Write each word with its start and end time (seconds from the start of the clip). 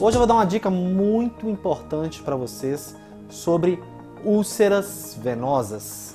Hoje 0.00 0.16
eu 0.16 0.20
vou 0.20 0.28
dar 0.28 0.34
uma 0.34 0.46
dica 0.46 0.70
muito 0.70 1.48
importante 1.48 2.22
para 2.22 2.36
vocês 2.36 2.94
sobre 3.28 3.82
úlceras 4.24 5.18
venosas. 5.20 6.14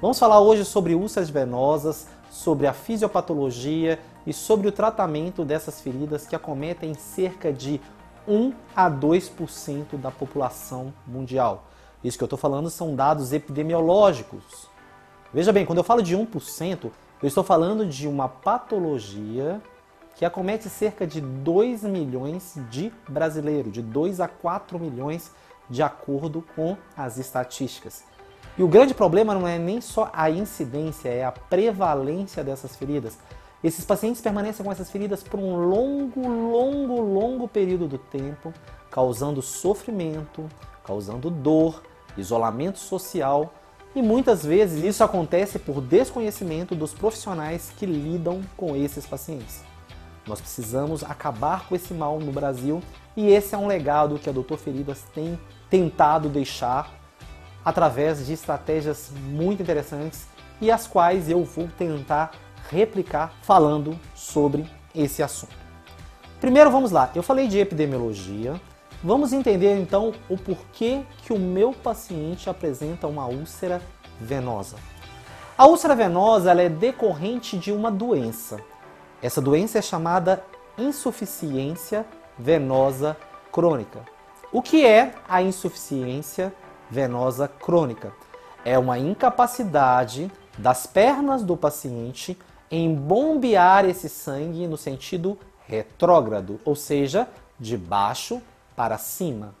Vamos 0.00 0.20
falar 0.20 0.38
hoje 0.38 0.64
sobre 0.64 0.94
úlceras 0.94 1.30
venosas, 1.30 2.06
sobre 2.30 2.68
a 2.68 2.72
fisiopatologia 2.72 3.98
e 4.24 4.32
sobre 4.32 4.68
o 4.68 4.72
tratamento 4.72 5.44
dessas 5.44 5.80
feridas 5.80 6.28
que 6.28 6.36
acometem 6.36 6.94
cerca 6.94 7.52
de 7.52 7.80
1 8.28 8.52
a 8.76 8.88
2% 8.88 9.96
da 9.96 10.12
população 10.12 10.94
mundial. 11.04 11.64
Isso 12.04 12.16
que 12.16 12.22
eu 12.22 12.26
estou 12.26 12.38
falando 12.38 12.70
são 12.70 12.94
dados 12.94 13.32
epidemiológicos. 13.32 14.68
Veja 15.32 15.52
bem, 15.52 15.66
quando 15.66 15.78
eu 15.78 15.84
falo 15.84 16.04
de 16.04 16.16
1%, 16.16 16.84
eu 17.20 17.26
estou 17.26 17.42
falando 17.42 17.84
de 17.84 18.06
uma 18.06 18.28
patologia 18.28 19.60
que 20.14 20.24
acomete 20.24 20.68
cerca 20.68 21.06
de 21.06 21.20
2 21.20 21.82
milhões 21.82 22.54
de 22.70 22.92
brasileiros, 23.08 23.72
de 23.72 23.82
2 23.82 24.20
a 24.20 24.28
4 24.28 24.78
milhões, 24.78 25.30
de 25.68 25.82
acordo 25.82 26.44
com 26.54 26.76
as 26.96 27.18
estatísticas. 27.18 28.04
E 28.56 28.62
o 28.62 28.68
grande 28.68 28.94
problema 28.94 29.34
não 29.34 29.48
é 29.48 29.58
nem 29.58 29.80
só 29.80 30.10
a 30.12 30.30
incidência, 30.30 31.08
é 31.08 31.24
a 31.24 31.32
prevalência 31.32 32.44
dessas 32.44 32.76
feridas. 32.76 33.18
Esses 33.64 33.84
pacientes 33.84 34.20
permanecem 34.20 34.64
com 34.64 34.70
essas 34.70 34.90
feridas 34.90 35.22
por 35.22 35.40
um 35.40 35.56
longo, 35.56 36.28
longo, 36.28 37.00
longo 37.00 37.48
período 37.48 37.88
do 37.88 37.98
tempo, 37.98 38.52
causando 38.90 39.42
sofrimento, 39.42 40.48
causando 40.84 41.30
dor, 41.30 41.82
isolamento 42.16 42.78
social 42.78 43.52
e 43.94 44.02
muitas 44.02 44.44
vezes 44.44 44.84
isso 44.84 45.02
acontece 45.02 45.58
por 45.58 45.80
desconhecimento 45.80 46.74
dos 46.74 46.92
profissionais 46.92 47.72
que 47.76 47.86
lidam 47.86 48.42
com 48.56 48.76
esses 48.76 49.06
pacientes. 49.06 49.73
Nós 50.26 50.40
precisamos 50.40 51.04
acabar 51.04 51.68
com 51.68 51.74
esse 51.74 51.92
mal 51.92 52.18
no 52.18 52.32
Brasil 52.32 52.82
e 53.16 53.28
esse 53.28 53.54
é 53.54 53.58
um 53.58 53.66
legado 53.66 54.18
que 54.18 54.28
a 54.28 54.32
Doutor 54.32 54.58
Feridas 54.58 55.04
tem 55.14 55.38
tentado 55.68 56.28
deixar 56.28 56.90
através 57.64 58.26
de 58.26 58.32
estratégias 58.32 59.10
muito 59.28 59.62
interessantes 59.62 60.26
e 60.60 60.70
as 60.70 60.86
quais 60.86 61.28
eu 61.28 61.44
vou 61.44 61.68
tentar 61.68 62.32
replicar 62.70 63.34
falando 63.42 63.98
sobre 64.14 64.64
esse 64.94 65.22
assunto. 65.22 65.54
Primeiro 66.40 66.70
vamos 66.70 66.90
lá, 66.90 67.10
eu 67.14 67.22
falei 67.22 67.48
de 67.48 67.58
epidemiologia, 67.58 68.60
vamos 69.02 69.32
entender 69.32 69.78
então 69.78 70.12
o 70.28 70.36
porquê 70.36 71.02
que 71.22 71.32
o 71.32 71.38
meu 71.38 71.72
paciente 71.72 72.48
apresenta 72.48 73.06
uma 73.06 73.26
úlcera 73.26 73.80
venosa. 74.20 74.76
A 75.56 75.66
úlcera 75.66 75.94
venosa 75.94 76.50
é 76.52 76.68
decorrente 76.68 77.56
de 77.56 77.70
uma 77.70 77.90
doença. 77.90 78.60
Essa 79.22 79.40
doença 79.40 79.78
é 79.78 79.82
chamada 79.82 80.44
insuficiência 80.76 82.04
venosa 82.38 83.16
crônica. 83.52 84.00
O 84.52 84.60
que 84.60 84.84
é 84.84 85.14
a 85.28 85.42
insuficiência 85.42 86.52
venosa 86.90 87.48
crônica? 87.48 88.12
É 88.64 88.78
uma 88.78 88.98
incapacidade 88.98 90.30
das 90.58 90.86
pernas 90.86 91.42
do 91.42 91.56
paciente 91.56 92.38
em 92.70 92.94
bombear 92.94 93.84
esse 93.84 94.08
sangue 94.08 94.66
no 94.66 94.76
sentido 94.76 95.38
retrógrado, 95.66 96.60
ou 96.64 96.74
seja, 96.74 97.28
de 97.58 97.76
baixo 97.76 98.40
para 98.76 98.98
cima. 98.98 99.54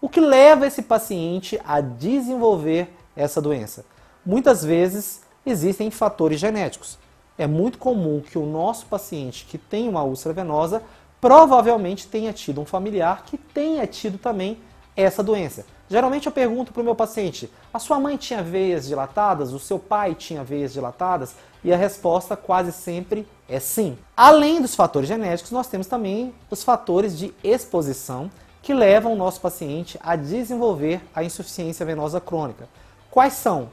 O 0.00 0.08
que 0.08 0.20
leva 0.20 0.66
esse 0.66 0.82
paciente 0.82 1.60
a 1.64 1.80
desenvolver 1.80 2.94
essa 3.16 3.40
doença? 3.40 3.84
Muitas 4.24 4.64
vezes 4.64 5.22
existem 5.44 5.90
fatores 5.90 6.38
genéticos 6.38 6.98
é 7.38 7.46
muito 7.46 7.78
comum 7.78 8.20
que 8.20 8.38
o 8.38 8.46
nosso 8.46 8.86
paciente 8.86 9.46
que 9.46 9.58
tem 9.58 9.88
uma 9.88 10.02
úlcera 10.02 10.34
venosa 10.34 10.82
provavelmente 11.20 12.06
tenha 12.06 12.32
tido 12.32 12.60
um 12.60 12.64
familiar 12.64 13.24
que 13.24 13.38
tenha 13.38 13.86
tido 13.86 14.18
também 14.18 14.58
essa 14.96 15.22
doença. 15.22 15.64
Geralmente 15.88 16.26
eu 16.26 16.32
pergunto 16.32 16.72
para 16.72 16.80
o 16.80 16.84
meu 16.84 16.94
paciente: 16.94 17.50
a 17.72 17.78
sua 17.78 18.00
mãe 18.00 18.16
tinha 18.16 18.42
veias 18.42 18.86
dilatadas? 18.86 19.52
O 19.52 19.58
seu 19.58 19.78
pai 19.78 20.14
tinha 20.14 20.42
veias 20.42 20.72
dilatadas? 20.72 21.34
E 21.62 21.72
a 21.72 21.76
resposta 21.76 22.36
quase 22.36 22.72
sempre 22.72 23.26
é 23.48 23.60
sim. 23.60 23.96
Além 24.16 24.60
dos 24.60 24.74
fatores 24.74 25.08
genéticos, 25.08 25.52
nós 25.52 25.68
temos 25.68 25.86
também 25.86 26.34
os 26.50 26.64
fatores 26.64 27.16
de 27.16 27.32
exposição 27.44 28.30
que 28.62 28.72
levam 28.72 29.12
o 29.12 29.16
nosso 29.16 29.40
paciente 29.40 29.98
a 30.02 30.16
desenvolver 30.16 31.00
a 31.14 31.22
insuficiência 31.22 31.84
venosa 31.84 32.20
crônica. 32.20 32.68
Quais 33.10 33.34
são? 33.34 33.68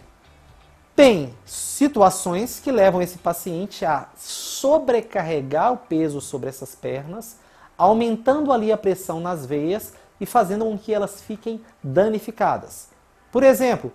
Tem 0.99 1.33
situações 1.45 2.59
que 2.59 2.73
levam 2.73 3.01
esse 3.01 3.17
paciente 3.17 3.85
a 3.85 4.09
sobrecarregar 4.17 5.71
o 5.71 5.77
peso 5.77 6.19
sobre 6.19 6.49
essas 6.49 6.75
pernas, 6.75 7.37
aumentando 7.77 8.51
ali 8.51 8.69
a 8.69 8.77
pressão 8.77 9.21
nas 9.21 9.45
veias 9.45 9.93
e 10.19 10.25
fazendo 10.25 10.65
com 10.65 10.77
que 10.77 10.93
elas 10.93 11.21
fiquem 11.21 11.61
danificadas. 11.81 12.89
Por 13.31 13.43
exemplo, 13.43 13.93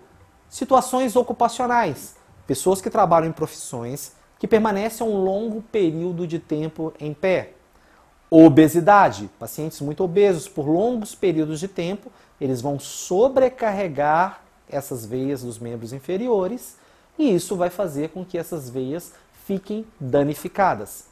situações 0.49 1.15
ocupacionais, 1.15 2.15
pessoas 2.47 2.81
que 2.81 2.89
trabalham 2.89 3.29
em 3.29 3.31
profissões 3.31 4.13
que 4.39 4.47
permanecem 4.47 5.05
um 5.05 5.23
longo 5.23 5.61
período 5.61 6.25
de 6.25 6.39
tempo 6.39 6.91
em 6.99 7.13
pé. 7.13 7.51
Obesidade, 8.31 9.29
pacientes 9.37 9.79
muito 9.79 10.03
obesos 10.03 10.47
por 10.47 10.67
longos 10.67 11.13
períodos 11.13 11.59
de 11.59 11.67
tempo, 11.67 12.11
eles 12.41 12.61
vão 12.61 12.79
sobrecarregar 12.79 14.41
essas 14.67 15.05
veias 15.05 15.43
dos 15.43 15.59
membros 15.59 15.93
inferiores 15.93 16.83
e 17.17 17.33
isso 17.33 17.55
vai 17.55 17.69
fazer 17.69 18.09
com 18.09 18.25
que 18.25 18.37
essas 18.37 18.69
veias 18.69 19.13
fiquem 19.45 19.85
danificadas. 19.99 21.05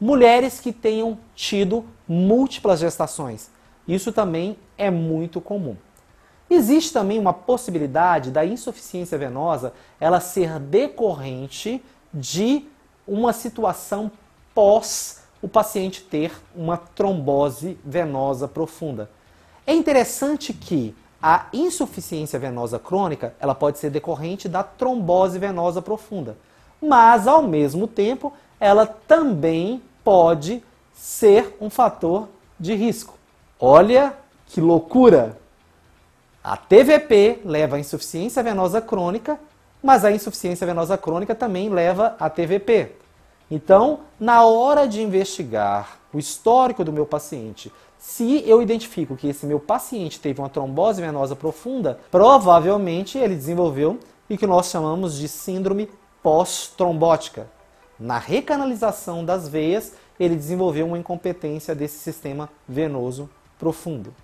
Mulheres 0.00 0.60
que 0.60 0.72
tenham 0.72 1.18
tido 1.34 1.84
múltiplas 2.08 2.80
gestações, 2.80 3.50
isso 3.86 4.12
também 4.12 4.56
é 4.78 4.90
muito 4.90 5.40
comum. 5.40 5.76
Existe 6.48 6.92
também 6.92 7.18
uma 7.18 7.32
possibilidade 7.32 8.30
da 8.30 8.44
insuficiência 8.44 9.16
venosa 9.16 9.72
ela 10.00 10.18
ser 10.18 10.58
decorrente 10.58 11.82
de 12.12 12.64
uma 13.06 13.32
situação 13.32 14.10
pós 14.54 15.20
o 15.42 15.48
paciente 15.48 16.02
ter 16.02 16.32
uma 16.54 16.76
trombose 16.76 17.78
venosa 17.84 18.46
profunda. 18.46 19.10
É 19.66 19.72
interessante 19.72 20.52
que 20.52 20.94
a 21.22 21.46
insuficiência 21.52 22.38
venosa 22.38 22.78
crônica, 22.78 23.34
ela 23.38 23.54
pode 23.54 23.78
ser 23.78 23.90
decorrente 23.90 24.48
da 24.48 24.62
trombose 24.62 25.38
venosa 25.38 25.82
profunda, 25.82 26.36
mas 26.80 27.26
ao 27.26 27.42
mesmo 27.42 27.86
tempo, 27.86 28.32
ela 28.58 28.86
também 28.86 29.82
pode 30.02 30.62
ser 30.94 31.56
um 31.60 31.68
fator 31.68 32.28
de 32.58 32.74
risco. 32.74 33.14
Olha 33.58 34.14
que 34.46 34.60
loucura! 34.60 35.38
A 36.42 36.56
TVP 36.56 37.40
leva 37.44 37.76
à 37.76 37.78
insuficiência 37.78 38.42
venosa 38.42 38.80
crônica, 38.80 39.38
mas 39.82 40.04
a 40.04 40.10
insuficiência 40.10 40.66
venosa 40.66 40.96
crônica 40.96 41.34
também 41.34 41.68
leva 41.68 42.16
à 42.18 42.30
TVP. 42.30 42.92
Então, 43.50 44.00
na 44.18 44.44
hora 44.44 44.88
de 44.88 45.02
investigar 45.02 45.99
o 46.12 46.18
histórico 46.18 46.84
do 46.84 46.92
meu 46.92 47.06
paciente, 47.06 47.72
se 47.98 48.42
eu 48.48 48.62
identifico 48.62 49.16
que 49.16 49.28
esse 49.28 49.44
meu 49.44 49.60
paciente 49.60 50.18
teve 50.18 50.40
uma 50.40 50.48
trombose 50.48 51.02
venosa 51.02 51.36
profunda, 51.36 52.00
provavelmente 52.10 53.18
ele 53.18 53.34
desenvolveu 53.34 53.98
o 54.28 54.36
que 54.38 54.46
nós 54.46 54.70
chamamos 54.70 55.16
de 55.16 55.28
síndrome 55.28 55.90
pós-trombótica. 56.22 57.46
Na 57.98 58.18
recanalização 58.18 59.24
das 59.24 59.48
veias, 59.48 59.94
ele 60.18 60.34
desenvolveu 60.34 60.86
uma 60.86 60.98
incompetência 60.98 61.74
desse 61.74 61.98
sistema 61.98 62.48
venoso 62.66 63.28
profundo. 63.58 64.14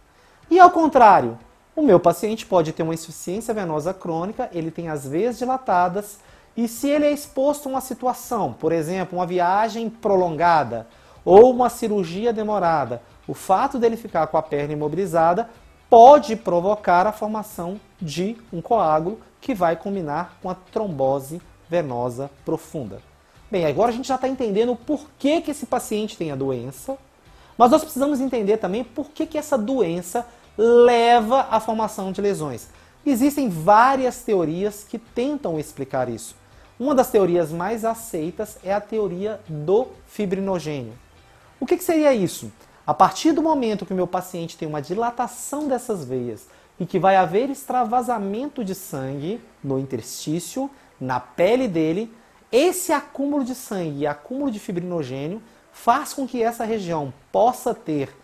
E 0.51 0.59
ao 0.59 0.71
contrário, 0.71 1.39
o 1.75 1.83
meu 1.83 2.01
paciente 2.01 2.47
pode 2.47 2.73
ter 2.73 2.83
uma 2.83 2.95
insuficiência 2.95 3.53
venosa 3.53 3.93
crônica, 3.93 4.49
ele 4.53 4.71
tem 4.71 4.89
as 4.89 5.07
veias 5.07 5.37
dilatadas, 5.37 6.19
e 6.57 6.67
se 6.67 6.89
ele 6.89 7.05
é 7.05 7.13
exposto 7.13 7.67
a 7.67 7.73
uma 7.73 7.81
situação, 7.83 8.55
por 8.55 8.73
exemplo, 8.73 9.19
uma 9.19 9.27
viagem 9.27 9.91
prolongada, 9.91 10.87
ou 11.27 11.51
uma 11.51 11.69
cirurgia 11.69 12.33
demorada, 12.33 13.03
o 13.27 13.35
fato 13.35 13.81
dele 13.81 13.97
ficar 13.97 14.29
com 14.29 14.37
a 14.37 14.43
perna 14.43 14.73
imobilizada 14.73 15.51
pode 15.91 16.37
provocar 16.37 17.05
a 17.05 17.11
formação 17.11 17.81
de 18.01 18.37
um 18.53 18.63
coágulo 18.63 19.19
que 19.41 19.53
vai 19.53 19.75
combinar 19.75 20.39
com 20.41 20.49
a 20.49 20.55
trombose 20.55 21.43
venosa 21.69 22.31
profunda. 22.45 23.03
Bem, 23.51 23.67
agora 23.67 23.91
a 23.91 23.95
gente 23.95 24.07
já 24.07 24.15
está 24.15 24.29
entendendo 24.29 24.71
o 24.71 24.77
porquê 24.77 25.41
que 25.41 25.51
esse 25.51 25.67
paciente 25.67 26.17
tem 26.17 26.31
a 26.31 26.37
doença, 26.37 26.97
mas 27.59 27.73
nós 27.73 27.83
precisamos 27.83 28.21
entender 28.21 28.59
também 28.59 28.85
por 28.85 29.11
que, 29.11 29.27
que 29.27 29.39
essa 29.39 29.59
doença 29.59 30.25
leva 30.57 31.49
à 31.51 31.59
formação 31.59 32.13
de 32.13 32.21
lesões. 32.21 32.69
Existem 33.05 33.49
várias 33.49 34.23
teorias 34.23 34.85
que 34.89 34.99
tentam 34.99 35.59
explicar 35.59 36.09
isso. 36.09 36.37
Uma 36.79 36.95
das 36.95 37.11
teorias 37.11 37.51
mais 37.51 37.85
aceitas 37.85 38.59
é 38.63 38.73
a 38.73 38.81
teoria 38.81 39.41
do 39.49 39.89
fibrinogênio. 40.07 40.93
O 41.59 41.67
que, 41.67 41.77
que 41.77 41.85
seria 41.85 42.13
isso? 42.13 42.53
A 42.87 42.93
partir 42.93 43.33
do 43.33 43.43
momento 43.43 43.87
que 43.87 43.93
o 43.93 43.97
meu 43.97 44.07
paciente 44.07 44.57
tem 44.57 44.69
uma 44.69 44.83
dilatação 44.83 45.67
dessas 45.67 46.05
veias 46.05 46.47
e 46.79 46.85
que 46.85 46.99
vai 46.99 47.17
haver 47.17 47.51
extravasamento 47.51 48.63
de 48.63 48.75
sangue 48.75 49.41
no 49.65 49.79
interstício, 49.79 50.71
na 51.01 51.19
pele 51.19 51.67
dele, 51.67 52.13
esse 52.53 52.93
acúmulo 52.93 53.43
de 53.45 53.55
sangue 53.55 54.01
e 54.01 54.07
acúmulo 54.07 54.51
de 54.51 54.59
fibrinogênio 54.59 55.43
faz 55.73 56.13
com 56.13 56.27
que 56.27 56.43
essa 56.43 56.65
região 56.65 57.13
possa 57.33 57.75
ter 57.75 58.15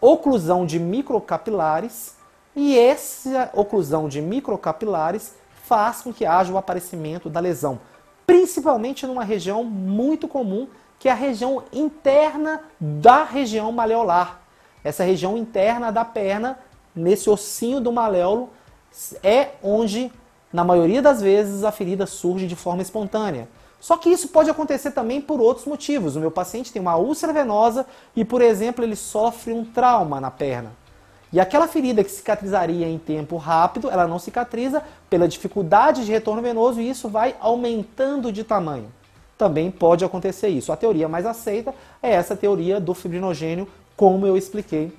oclusão 0.00 0.66
de 0.66 0.78
microcapilares 0.78 2.16
e 2.54 2.78
essa 2.78 3.50
oclusão 3.52 4.08
de 4.08 4.20
microcapilares 4.20 5.34
faz 5.64 6.02
com 6.02 6.12
que 6.12 6.26
haja 6.26 6.52
o 6.52 6.58
aparecimento 6.58 7.28
da 7.30 7.40
lesão, 7.40 7.80
principalmente 8.26 9.06
numa 9.06 9.24
região 9.24 9.64
muito 9.64 10.28
comum, 10.28 10.68
que 11.04 11.08
é 11.10 11.12
a 11.12 11.14
região 11.14 11.62
interna 11.70 12.62
da 12.80 13.24
região 13.24 13.70
maleolar. 13.70 14.40
Essa 14.82 15.04
região 15.04 15.36
interna 15.36 15.92
da 15.92 16.02
perna, 16.02 16.58
nesse 16.96 17.28
ossinho 17.28 17.78
do 17.78 17.92
maléolo, 17.92 18.48
é 19.22 19.50
onde, 19.62 20.10
na 20.50 20.64
maioria 20.64 21.02
das 21.02 21.20
vezes, 21.20 21.62
a 21.62 21.70
ferida 21.70 22.06
surge 22.06 22.46
de 22.46 22.56
forma 22.56 22.80
espontânea. 22.80 23.46
Só 23.78 23.98
que 23.98 24.08
isso 24.08 24.28
pode 24.28 24.48
acontecer 24.48 24.92
também 24.92 25.20
por 25.20 25.42
outros 25.42 25.66
motivos. 25.66 26.16
O 26.16 26.20
meu 26.20 26.30
paciente 26.30 26.72
tem 26.72 26.80
uma 26.80 26.96
úlcera 26.96 27.34
venosa 27.34 27.84
e, 28.16 28.24
por 28.24 28.40
exemplo, 28.40 28.82
ele 28.82 28.96
sofre 28.96 29.52
um 29.52 29.62
trauma 29.62 30.22
na 30.22 30.30
perna. 30.30 30.72
E 31.30 31.38
aquela 31.38 31.68
ferida 31.68 32.02
que 32.02 32.10
cicatrizaria 32.10 32.88
em 32.88 32.98
tempo 32.98 33.36
rápido, 33.36 33.90
ela 33.90 34.08
não 34.08 34.18
cicatriza 34.18 34.82
pela 35.10 35.28
dificuldade 35.28 36.06
de 36.06 36.12
retorno 36.12 36.40
venoso 36.40 36.80
e 36.80 36.88
isso 36.88 37.10
vai 37.10 37.36
aumentando 37.40 38.32
de 38.32 38.42
tamanho. 38.42 38.90
Também 39.44 39.70
pode 39.70 40.02
acontecer 40.02 40.48
isso. 40.48 40.72
A 40.72 40.76
teoria 40.76 41.06
mais 41.06 41.26
aceita 41.26 41.74
é 42.02 42.12
essa 42.12 42.34
teoria 42.34 42.80
do 42.80 42.94
fibrinogênio, 42.94 43.68
como 43.94 44.26
eu 44.26 44.38
expliquei 44.38 44.90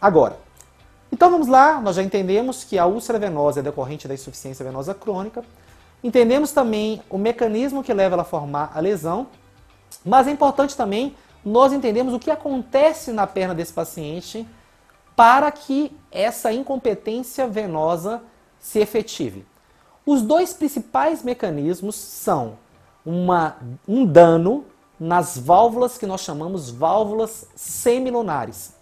agora. 0.00 0.38
Então 1.12 1.30
vamos 1.30 1.46
lá, 1.46 1.78
nós 1.78 1.96
já 1.96 2.02
entendemos 2.02 2.64
que 2.64 2.78
a 2.78 2.86
úlcera 2.86 3.18
venosa 3.18 3.60
é 3.60 3.62
decorrente 3.62 4.08
da 4.08 4.14
insuficiência 4.14 4.64
venosa 4.64 4.94
crônica. 4.94 5.44
Entendemos 6.02 6.52
também 6.52 7.02
o 7.10 7.18
mecanismo 7.18 7.84
que 7.84 7.92
leva 7.92 8.14
ela 8.14 8.22
a 8.22 8.24
formar 8.24 8.72
a 8.74 8.80
lesão, 8.80 9.26
mas 10.02 10.26
é 10.26 10.30
importante 10.30 10.74
também 10.74 11.14
nós 11.44 11.70
entendemos 11.70 12.14
o 12.14 12.18
que 12.18 12.30
acontece 12.30 13.12
na 13.12 13.26
perna 13.26 13.54
desse 13.54 13.74
paciente 13.74 14.48
para 15.14 15.50
que 15.50 15.94
essa 16.10 16.50
incompetência 16.50 17.46
venosa 17.46 18.22
se 18.58 18.78
efetive. 18.78 19.44
Os 20.06 20.22
dois 20.22 20.54
principais 20.54 21.22
mecanismos 21.22 21.94
são 21.94 22.64
uma, 23.06 23.56
um 23.86 24.04
dano 24.04 24.64
nas 24.98 25.38
válvulas 25.38 25.96
que 25.96 26.06
nós 26.06 26.22
chamamos 26.22 26.70
válvulas 26.70 27.46
semilunares. 27.54 28.74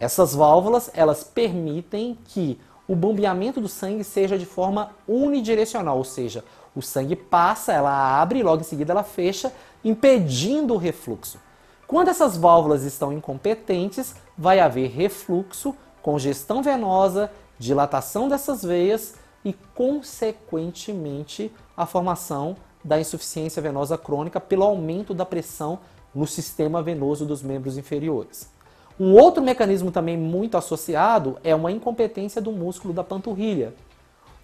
Essas 0.00 0.34
válvulas, 0.34 0.90
elas 0.94 1.22
permitem 1.22 2.18
que 2.24 2.58
o 2.88 2.96
bombeamento 2.96 3.60
do 3.60 3.68
sangue 3.68 4.02
seja 4.02 4.38
de 4.38 4.46
forma 4.46 4.92
unidirecional, 5.06 5.98
ou 5.98 6.04
seja, 6.04 6.42
o 6.74 6.80
sangue 6.80 7.16
passa, 7.16 7.72
ela 7.72 8.20
abre 8.20 8.38
e 8.38 8.42
logo 8.42 8.60
em 8.60 8.64
seguida 8.64 8.92
ela 8.92 9.02
fecha, 9.02 9.52
impedindo 9.84 10.74
o 10.74 10.78
refluxo. 10.78 11.38
Quando 11.86 12.08
essas 12.08 12.36
válvulas 12.36 12.82
estão 12.82 13.12
incompetentes, 13.12 14.14
vai 14.36 14.60
haver 14.60 14.90
refluxo, 14.90 15.74
congestão 16.02 16.62
venosa, 16.62 17.30
dilatação 17.58 18.28
dessas 18.28 18.62
veias 18.62 19.14
e, 19.44 19.52
consequentemente, 19.74 21.52
a 21.76 21.86
formação 21.86 22.56
da 22.86 23.00
insuficiência 23.00 23.60
venosa 23.60 23.98
crônica 23.98 24.40
pelo 24.40 24.62
aumento 24.62 25.12
da 25.12 25.26
pressão 25.26 25.80
no 26.14 26.26
sistema 26.26 26.80
venoso 26.82 27.26
dos 27.26 27.42
membros 27.42 27.76
inferiores. 27.76 28.48
Um 28.98 29.12
outro 29.12 29.42
mecanismo 29.42 29.90
também 29.90 30.16
muito 30.16 30.56
associado 30.56 31.36
é 31.42 31.54
uma 31.54 31.72
incompetência 31.72 32.40
do 32.40 32.52
músculo 32.52 32.94
da 32.94 33.02
panturrilha. 33.02 33.74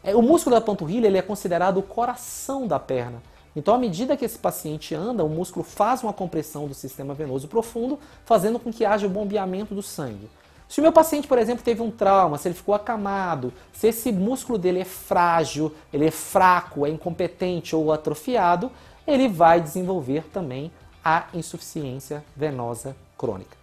É, 0.03 0.15
o 0.15 0.21
músculo 0.21 0.57
da 0.57 0.61
panturrilha 0.61 1.07
ele 1.07 1.17
é 1.17 1.23
considerado 1.23 1.79
o 1.79 1.83
coração 1.83 2.67
da 2.67 2.79
perna. 2.79 3.23
Então, 3.55 3.75
à 3.75 3.79
medida 3.79 4.17
que 4.17 4.25
esse 4.25 4.39
paciente 4.39 4.95
anda, 4.95 5.25
o 5.25 5.29
músculo 5.29 5.65
faz 5.65 6.03
uma 6.03 6.13
compressão 6.13 6.67
do 6.67 6.75
sistema 6.75 7.15
venoso 7.15 7.47
profundo, 7.47 7.99
fazendo 8.25 8.59
com 8.59 8.73
que 8.73 8.85
haja 8.85 9.07
o 9.07 9.11
bombeamento 9.11 9.75
do 9.75 9.83
sangue. 9.83 10.29
Se 10.73 10.81
o 10.81 10.83
meu 10.83 10.91
paciente, 10.91 11.29
por 11.29 11.37
exemplo, 11.37 11.63
teve 11.63 11.83
um 11.83 11.91
trauma, 11.91 12.39
se 12.39 12.49
ele 12.49 12.55
ficou 12.55 12.75
acamado, 12.75 13.53
se 13.75 13.89
esse 13.89 14.11
músculo 14.11 14.57
dele 14.57 14.81
é 14.81 14.87
frágil, 14.87 15.71
ele 15.93 16.07
é 16.07 16.11
fraco, 16.11 16.87
é 16.87 16.89
incompetente 16.89 17.77
ou 17.77 17.93
atrofiado, 17.93 18.73
ele 19.07 19.29
vai 19.29 19.61
desenvolver 19.61 20.25
também 20.33 20.73
a 21.05 21.27
insuficiência 21.35 22.25
venosa 22.35 22.97
crônica, 23.19 23.55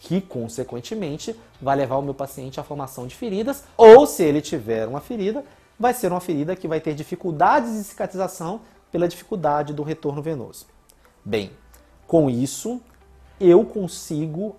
que 0.00 0.20
consequentemente 0.20 1.32
vai 1.62 1.76
levar 1.76 1.96
o 1.96 2.02
meu 2.02 2.12
paciente 2.12 2.58
à 2.58 2.64
formação 2.64 3.06
de 3.06 3.14
feridas, 3.14 3.62
ou 3.76 4.04
se 4.04 4.24
ele 4.24 4.40
tiver 4.40 4.88
uma 4.88 5.00
ferida, 5.00 5.44
vai 5.78 5.94
ser 5.94 6.10
uma 6.10 6.20
ferida 6.20 6.56
que 6.56 6.66
vai 6.66 6.80
ter 6.80 6.92
dificuldades 6.92 7.72
de 7.74 7.84
cicatrização 7.84 8.62
pela 8.90 9.06
dificuldade 9.06 9.72
do 9.72 9.84
retorno 9.84 10.20
venoso. 10.20 10.66
Bem, 11.24 11.52
com 12.04 12.28
isso, 12.28 12.80
eu 13.38 13.64
consigo 13.64 14.56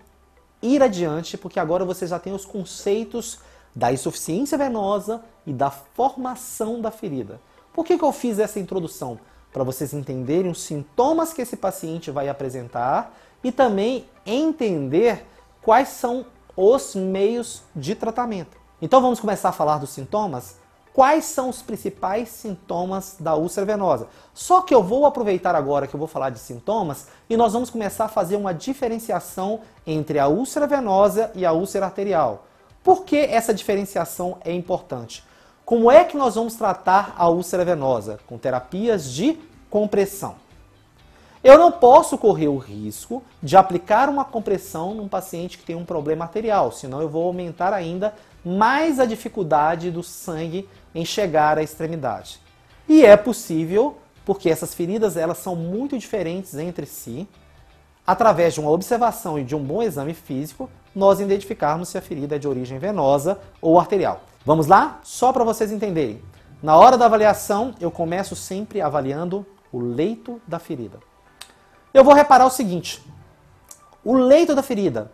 ir 0.61 0.81
adiante, 0.81 1.37
porque 1.37 1.59
agora 1.59 1.85
você 1.85 2.05
já 2.05 2.19
tem 2.19 2.33
os 2.33 2.45
conceitos 2.45 3.39
da 3.75 3.91
insuficiência 3.91 4.57
venosa 4.57 5.21
e 5.45 5.53
da 5.53 5.69
formação 5.69 6.81
da 6.81 6.91
ferida. 6.91 7.39
Por 7.73 7.85
que, 7.85 7.97
que 7.97 8.03
eu 8.03 8.11
fiz 8.11 8.39
essa 8.39 8.59
introdução? 8.59 9.19
Para 9.53 9.63
vocês 9.63 9.93
entenderem 9.93 10.51
os 10.51 10.61
sintomas 10.61 11.33
que 11.33 11.41
esse 11.41 11.55
paciente 11.55 12.11
vai 12.11 12.29
apresentar 12.29 13.15
e 13.43 13.51
também 13.51 14.05
entender 14.25 15.25
quais 15.61 15.89
são 15.89 16.25
os 16.55 16.93
meios 16.93 17.63
de 17.75 17.95
tratamento. 17.95 18.57
Então 18.81 19.01
vamos 19.01 19.19
começar 19.19 19.49
a 19.49 19.53
falar 19.53 19.77
dos 19.77 19.91
sintomas? 19.91 20.57
Quais 20.99 21.23
são 21.23 21.47
os 21.47 21.61
principais 21.61 22.27
sintomas 22.27 23.15
da 23.17 23.33
úlcera 23.33 23.65
venosa. 23.65 24.09
Só 24.33 24.59
que 24.59 24.75
eu 24.75 24.83
vou 24.83 25.05
aproveitar 25.05 25.55
agora 25.55 25.87
que 25.87 25.95
eu 25.95 25.97
vou 25.97 26.09
falar 26.09 26.29
de 26.29 26.39
sintomas 26.39 27.07
e 27.29 27.37
nós 27.37 27.53
vamos 27.53 27.69
começar 27.69 28.03
a 28.03 28.09
fazer 28.09 28.35
uma 28.35 28.53
diferenciação 28.53 29.61
entre 29.87 30.19
a 30.19 30.27
úlcera 30.27 30.67
venosa 30.67 31.31
e 31.33 31.45
a 31.45 31.53
úlcera 31.53 31.85
arterial. 31.85 32.47
Por 32.83 33.05
que 33.05 33.15
essa 33.15 33.53
diferenciação 33.53 34.39
é 34.43 34.51
importante? 34.51 35.23
Como 35.63 35.89
é 35.89 36.03
que 36.03 36.17
nós 36.17 36.35
vamos 36.35 36.55
tratar 36.55 37.15
a 37.17 37.29
úlcera 37.29 37.63
venosa? 37.63 38.19
Com 38.27 38.37
terapias 38.37 39.09
de 39.09 39.39
compressão. 39.69 40.35
Eu 41.41 41.57
não 41.57 41.71
posso 41.71 42.17
correr 42.17 42.49
o 42.49 42.57
risco 42.57 43.23
de 43.41 43.55
aplicar 43.55 44.09
uma 44.09 44.25
compressão 44.25 44.93
num 44.93 45.07
paciente 45.07 45.57
que 45.57 45.63
tem 45.63 45.75
um 45.75 45.85
problema 45.85 46.25
arterial, 46.25 46.69
senão 46.69 47.01
eu 47.01 47.07
vou 47.07 47.25
aumentar 47.25 47.71
ainda 47.71 48.13
mais 48.43 48.99
a 48.99 49.05
dificuldade 49.05 49.89
do 49.89 50.03
sangue 50.03 50.67
em 50.93 51.05
chegar 51.05 51.57
à 51.57 51.63
extremidade. 51.63 52.41
E 52.89 53.05
é 53.05 53.15
possível, 53.15 53.97
porque 54.25 54.49
essas 54.49 54.73
feridas 54.73 55.15
elas 55.15 55.37
são 55.37 55.55
muito 55.55 55.97
diferentes 55.97 56.55
entre 56.55 56.85
si, 56.85 57.25
através 58.05 58.53
de 58.53 58.59
uma 58.59 58.71
observação 58.71 59.39
e 59.39 59.43
de 59.43 59.55
um 59.55 59.63
bom 59.63 59.81
exame 59.81 60.13
físico, 60.13 60.69
nós 60.93 61.21
identificarmos 61.21 61.87
se 61.87 61.97
a 61.97 62.01
ferida 62.01 62.35
é 62.35 62.39
de 62.39 62.49
origem 62.49 62.79
venosa 62.79 63.39
ou 63.61 63.79
arterial. 63.79 64.23
Vamos 64.45 64.67
lá? 64.67 64.99
Só 65.03 65.31
para 65.31 65.45
vocês 65.45 65.71
entenderem. 65.71 66.21
Na 66.61 66.75
hora 66.75 66.97
da 66.97 67.05
avaliação, 67.05 67.73
eu 67.79 67.89
começo 67.89 68.35
sempre 68.35 68.81
avaliando 68.81 69.45
o 69.71 69.79
leito 69.79 70.41
da 70.45 70.59
ferida. 70.59 71.08
Eu 71.93 72.03
vou 72.03 72.13
reparar 72.13 72.45
o 72.45 72.51
seguinte: 72.51 73.03
o 74.03 74.13
leito 74.13 74.53
da 74.53 74.61
ferida. 74.61 75.11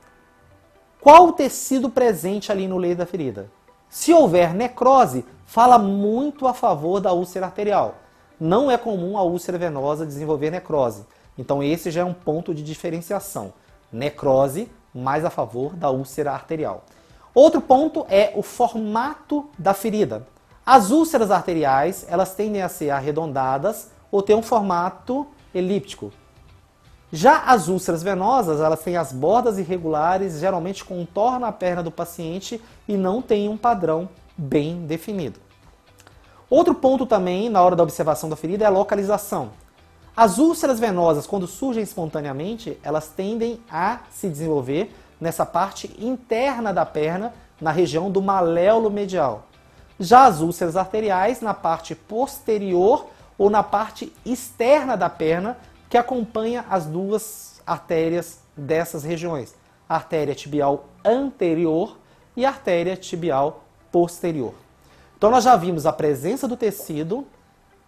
Qual 1.00 1.27
o 1.27 1.34
tecido 1.34 1.89
presente 1.89 2.51
ali 2.51 2.67
no 2.67 2.77
leito 2.77 2.98
da 2.98 3.05
ferida? 3.05 3.50
Se 3.88 4.12
houver 4.12 4.53
necrose, 4.53 5.24
fala 5.46 5.77
muito 5.77 6.48
a 6.48 6.53
favor 6.53 7.00
da 7.00 7.13
úlcera 7.13 7.46
arterial. 7.46 7.96
Não 8.39 8.70
é 8.70 8.77
comum 8.77 9.17
a 9.17 9.24
úlcera 9.24 9.58
venosa 9.58 10.05
desenvolver 10.05 10.50
necrose. 10.50 11.05
Então 11.38 11.63
esse 11.63 11.91
já 11.91 12.01
é 12.01 12.05
um 12.05 12.13
ponto 12.13 12.53
de 12.53 12.63
diferenciação. 12.63 13.53
Necrose 13.91 14.70
mais 14.94 15.24
a 15.24 15.29
favor 15.29 15.75
da 15.75 15.89
úlcera 15.89 16.32
arterial. 16.32 16.84
Outro 17.34 17.62
ponto 17.62 18.05
é 18.10 18.34
o 18.36 18.41
formato 18.41 19.50
da 19.58 19.74
ferida. 19.74 20.27
As 20.65 20.89
úlceras 20.89 21.32
arteriais, 21.32 22.05
elas 22.10 22.34
tendem 22.34 22.62
a 22.62 22.70
ser 22.70 22.89
arredondadas 22.89 23.91
ou 24.12 24.22
ter 24.22 24.34
um 24.34 24.41
formato 24.41 25.27
elíptico. 25.53 26.12
Já 27.16 27.44
as 27.46 27.70
úlceras 27.70 28.04
venosas, 28.04 28.60
elas 28.60 28.84
têm 28.84 28.98
as 28.98 29.14
bordas 29.14 29.58
irregulares, 29.58 30.38
geralmente 30.38 30.84
contornam 30.84 31.48
a 31.48 31.52
perna 31.54 31.82
do 31.82 31.90
paciente 31.90 32.62
e 32.86 32.98
não 32.98 33.22
têm 33.22 33.48
um 33.48 33.56
padrão 33.56 34.10
bem 34.38 34.86
definido. 34.86 35.40
Outro 36.50 36.76
ponto 36.76 37.06
também 37.06 37.48
na 37.48 37.62
hora 37.62 37.74
da 37.74 37.84
observação 37.84 38.30
da 38.30 38.36
ferida 38.36 38.66
é 38.66 38.68
a 38.68 38.70
localização. 38.70 39.52
As 40.14 40.40
úlceras 40.40 40.78
venosas, 40.78 41.26
quando 41.26 41.48
surgem 41.48 41.82
espontaneamente, 41.82 42.78
elas 42.84 43.08
tendem 43.08 43.62
a 43.72 44.00
se 44.12 44.28
desenvolver 44.28 44.94
nessa 45.18 45.46
parte 45.46 45.96
interna 45.98 46.74
da 46.74 46.86
perna, 46.86 47.34
na 47.62 47.72
região 47.72 48.12
do 48.12 48.22
maléolo 48.22 48.92
medial. 48.92 49.48
Já 49.98 50.26
as 50.26 50.42
úlceras 50.42 50.76
arteriais, 50.76 51.40
na 51.40 51.54
parte 51.54 51.96
posterior 51.96 53.08
ou 53.38 53.50
na 53.50 53.64
parte 53.64 54.12
externa 54.26 54.98
da 54.98 55.10
perna, 55.10 55.56
que 55.96 55.98
acompanha 55.98 56.66
as 56.70 56.86
duas 56.86 57.62
artérias 57.66 58.40
dessas 58.54 59.06
regiões, 59.06 59.56
a 59.88 59.96
artéria 59.96 60.36
tibial 60.36 60.90
anterior 61.06 61.98
e 62.36 62.46
a 62.46 62.50
artéria 62.50 62.98
tibial 62.98 63.64
posterior. 63.94 64.54
Então 65.18 65.32
nós 65.32 65.46
já 65.46 65.56
vimos 65.56 65.86
a 65.86 65.94
presença 65.94 66.50
do 66.50 66.58
tecido, 66.58 67.25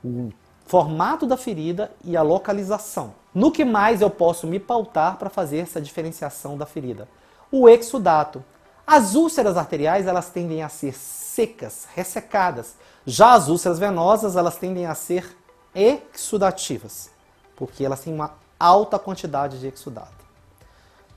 o 0.02 0.32
formato 0.66 1.28
da 1.28 1.36
ferida 1.36 1.92
e 2.02 2.16
a 2.16 2.22
localização. 2.22 3.14
No 3.36 3.52
que 3.52 3.66
mais 3.66 4.00
eu 4.00 4.10
posso 4.10 4.48
me 4.48 4.58
pautar 4.58 5.18
para 5.18 5.30
fazer 5.30 5.58
essa 5.58 5.82
diferenciação 5.82 6.58
da 6.58 6.66
ferida? 6.66 7.10
O 7.52 7.68
exudato. 7.68 8.42
As 8.88 9.16
úlceras 9.16 9.58
arteriais, 9.58 10.08
elas 10.08 10.30
tendem 10.30 10.64
a 10.64 10.70
ser 10.70 10.94
secas, 10.94 11.86
ressecadas. 11.94 12.76
Já 13.06 13.34
as 13.34 13.50
úlceras 13.50 13.78
venosas, 13.78 14.38
elas 14.38 14.56
tendem 14.56 14.86
a 14.86 14.96
ser 14.96 15.36
exudativas, 15.76 17.12
porque 17.58 17.84
elas 17.84 18.00
têm 18.00 18.14
uma 18.14 18.32
alta 18.58 18.98
quantidade 18.98 19.60
de 19.60 19.68
exudato. 19.68 20.26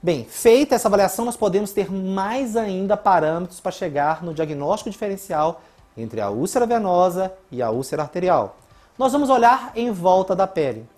Bem, 0.02 0.25
feita 0.25 0.75
essa 0.75 0.88
avaliação, 0.88 1.26
nós 1.26 1.37
podemos 1.37 1.73
ter 1.73 1.92
mais 1.92 2.56
ainda 2.56 2.97
parâmetros 2.97 3.61
para 3.61 3.70
chegar 3.70 4.25
no 4.25 4.32
diagnóstico 4.32 4.90
diferencial 4.90 5.61
entre 5.97 6.23
a 6.23 6.30
úlcera 6.30 6.66
venosa 6.66 7.32
e 7.52 7.61
a 7.62 7.70
úlcera 7.70 8.02
arterial. 8.02 8.56
Nós 8.99 9.12
vamos 9.12 9.28
olhar 9.28 9.73
em 9.76 9.92
volta 9.92 10.35
da 10.35 10.47
pele. 10.47 10.88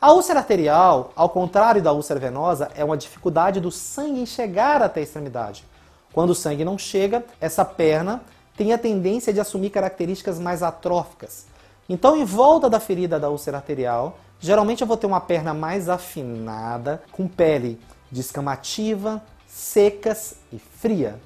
A 0.00 0.12
úlcera 0.12 0.38
arterial, 0.40 1.12
ao 1.16 1.28
contrário 1.28 1.82
da 1.82 1.92
úlcera 1.92 2.20
venosa, 2.20 2.70
é 2.76 2.84
uma 2.84 2.96
dificuldade 2.96 3.60
do 3.60 3.70
sangue 3.70 4.20
em 4.20 4.26
chegar 4.26 4.80
até 4.80 5.00
a 5.00 5.02
extremidade. 5.02 5.64
Quando 6.12 6.30
o 6.30 6.34
sangue 6.34 6.64
não 6.64 6.78
chega, 6.78 7.24
essa 7.40 7.64
perna 7.64 8.22
tem 8.56 8.72
a 8.72 8.78
tendência 8.78 9.32
de 9.32 9.40
assumir 9.40 9.70
características 9.70 10.38
mais 10.38 10.62
atróficas. 10.62 11.46
Então, 11.88 12.16
em 12.16 12.24
volta 12.24 12.70
da 12.70 12.78
ferida 12.78 13.18
da 13.18 13.28
úlcera 13.28 13.56
arterial, 13.56 14.18
geralmente 14.42 14.82
eu 14.82 14.86
vou 14.86 14.96
ter 14.96 15.06
uma 15.06 15.20
perna 15.20 15.54
mais 15.54 15.88
afinada, 15.88 17.02
com 17.12 17.26
pele 17.26 17.80
descamativa, 18.10 19.22
secas 19.46 20.34
e 20.52 20.58
fria. 20.58 21.18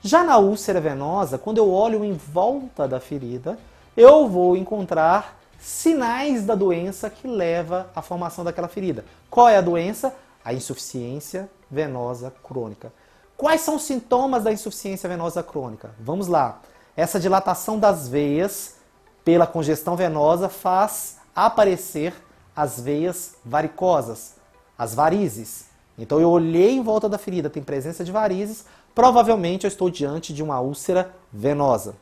Já 0.00 0.22
na 0.22 0.38
úlcera 0.38 0.80
venosa, 0.80 1.36
quando 1.36 1.58
eu 1.58 1.70
olho 1.70 2.04
em 2.04 2.12
volta 2.12 2.86
da 2.86 3.00
ferida, 3.00 3.58
eu 3.96 4.28
vou 4.28 4.56
encontrar 4.56 5.36
sinais 5.58 6.46
da 6.46 6.54
doença 6.54 7.10
que 7.10 7.26
leva 7.26 7.90
à 7.94 8.00
formação 8.00 8.44
daquela 8.44 8.68
ferida. 8.68 9.04
Qual 9.28 9.48
é 9.48 9.56
a 9.56 9.60
doença? 9.60 10.14
A 10.44 10.54
insuficiência 10.54 11.50
venosa 11.68 12.32
crônica. 12.44 12.92
Quais 13.36 13.60
são 13.60 13.74
os 13.74 13.82
sintomas 13.82 14.44
da 14.44 14.52
insuficiência 14.52 15.08
venosa 15.08 15.42
crônica? 15.42 15.90
Vamos 15.98 16.28
lá. 16.28 16.60
Essa 16.96 17.18
dilatação 17.18 17.78
das 17.78 18.08
veias 18.08 18.76
pela 19.24 19.46
congestão 19.46 19.96
venosa 19.96 20.48
faz 20.48 21.18
aparecer 21.34 22.14
as 22.58 22.80
veias 22.80 23.36
varicosas, 23.44 24.34
as 24.76 24.92
varizes. 24.92 25.66
Então 25.96 26.20
eu 26.20 26.28
olhei 26.28 26.72
em 26.72 26.82
volta 26.82 27.08
da 27.08 27.16
ferida, 27.16 27.48
tem 27.48 27.62
presença 27.62 28.04
de 28.04 28.10
varizes, 28.10 28.64
provavelmente 28.92 29.62
eu 29.62 29.68
estou 29.68 29.88
diante 29.88 30.34
de 30.34 30.42
uma 30.42 30.58
úlcera 30.58 31.14
venosa. 31.32 31.94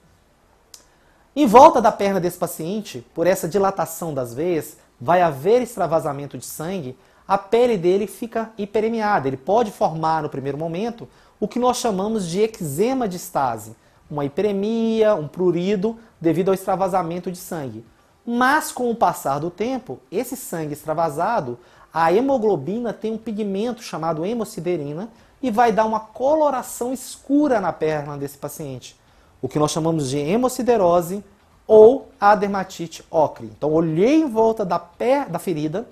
Em 1.35 1.47
volta 1.47 1.83
da 1.83 1.93
perna 1.93 2.19
desse 2.19 2.39
paciente, 2.39 3.07
por 3.15 3.27
essa 3.27 3.47
dilatação 3.47 4.15
das 4.15 4.33
veias, 4.33 4.79
vai 4.99 5.21
haver 5.21 5.61
extravasamento 5.61 6.39
de 6.39 6.47
sangue, 6.47 6.97
a 7.29 7.37
pele 7.37 7.77
dele 7.77 8.07
fica 8.07 8.51
hiperemiada. 8.57 9.29
Ele 9.29 9.37
pode 9.37 9.71
formar 9.71 10.23
no 10.23 10.31
primeiro 10.31 10.57
momento 10.57 11.07
o 11.39 11.47
que 11.47 11.59
nós 11.59 11.77
chamamos 11.77 12.27
de 12.27 12.41
eczema 12.41 13.07
de 13.07 13.19
estase, 13.19 13.77
uma 14.11 14.25
hiperemia, 14.25 15.15
um 15.17 15.29
prurido 15.29 15.99
devido 16.19 16.49
ao 16.49 16.55
extravasamento 16.55 17.31
de 17.31 17.37
sangue. 17.37 17.85
Mas 18.27 18.73
com 18.73 18.91
o 18.91 18.95
passar 18.95 19.39
do 19.39 19.51
tempo, 19.51 20.01
esse 20.11 20.37
sangue 20.37 20.73
extravasado, 20.73 21.59
a 21.95 22.13
hemoglobina 22.13 22.93
tem 22.93 23.13
um 23.13 23.19
pigmento 23.19 23.83
chamado 23.83 24.27
hemociderina 24.27 25.09
e 25.41 25.51
vai 25.51 25.73
dar 25.73 25.85
uma 25.85 26.01
coloração 26.01 26.93
escura 26.93 27.61
na 27.61 27.73
perna 27.73 28.19
desse 28.19 28.37
paciente, 28.37 28.99
o 29.41 29.49
que 29.49 29.59
nós 29.59 29.71
chamamos 29.71 30.11
de 30.11 30.19
hemociderose 30.19 31.23
ou 31.67 32.09
a 32.21 32.35
dermatite 32.35 33.05
ocre. 33.11 33.47
Então, 33.47 33.73
olhei 33.73 34.17
em 34.17 34.29
volta 34.29 34.65
da, 34.65 34.79
pé, 34.79 35.25
da 35.27 35.39
ferida, 35.39 35.87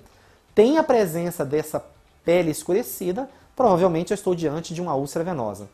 tem 0.53 0.77
a 0.77 0.83
presença 0.83 1.45
dessa 1.45 1.83
pele 2.23 2.51
escurecida, 2.51 3.29
provavelmente 3.55 4.11
eu 4.11 4.15
estou 4.15 4.35
diante 4.35 4.73
de 4.73 4.81
uma 4.81 4.95
úlcera 4.95 5.23
venosa. 5.23 5.67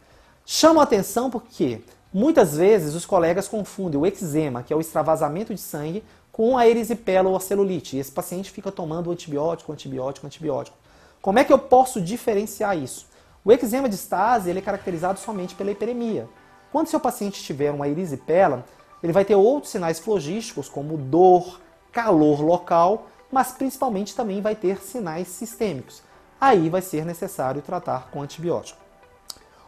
Chamo 0.45 0.79
a 0.79 0.83
atenção 0.83 1.29
porque 1.29 1.81
muitas 2.13 2.57
vezes 2.57 2.93
os 2.95 3.05
colegas 3.05 3.47
confundem 3.47 3.99
o 3.99 4.05
eczema, 4.05 4.63
que 4.63 4.73
é 4.73 4.75
o 4.75 4.81
extravasamento 4.81 5.53
de 5.53 5.61
sangue, 5.61 6.03
com 6.41 6.57
a 6.57 6.67
erisipela 6.67 7.29
ou 7.29 7.36
a 7.36 7.39
celulite. 7.39 7.95
E 7.95 8.00
esse 8.00 8.12
paciente 8.12 8.50
fica 8.50 8.71
tomando 8.71 9.12
antibiótico, 9.12 9.71
antibiótico, 9.71 10.25
antibiótico. 10.25 10.75
Como 11.21 11.38
é 11.38 11.43
que 11.43 11.53
eu 11.53 11.60
posso 11.60 12.01
diferenciar 12.01 12.75
isso? 12.75 13.05
O 13.45 13.51
eczema 13.51 13.88
de 13.88 13.93
estase 13.93 14.50
ele 14.50 14.57
é 14.57 14.62
caracterizado 14.63 15.19
somente 15.19 15.53
pela 15.53 15.69
hiperemia. 15.69 16.27
Quando 16.71 16.88
seu 16.88 17.00
paciente 17.00 17.43
tiver 17.43 17.69
uma 17.69 17.88
erisipela, 17.88 18.65
ele 19.03 19.13
vai 19.13 19.24
ter 19.24 19.36
outros 19.36 19.71
sinais 19.71 20.00
flogísticos, 20.00 20.67
como 20.67 20.98
dor, 20.98 21.62
calor 21.91 22.41
local, 22.41 23.05
mas 23.31 23.51
principalmente 23.51 24.15
também 24.15 24.41
vai 24.41 24.55
ter 24.55 24.81
sinais 24.81 25.27
sistêmicos 25.27 26.01
aí 26.41 26.69
vai 26.69 26.81
ser 26.81 27.05
necessário 27.05 27.62
tratar 27.62 28.10
com 28.10 28.24
antibiótico. 28.24 28.81